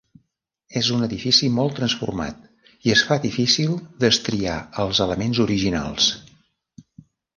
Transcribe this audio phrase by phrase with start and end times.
[0.79, 2.41] És un edifici molt transformat,
[2.89, 6.09] i es fa difícil destriar els elements originals.